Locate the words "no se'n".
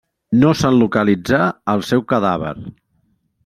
0.43-0.77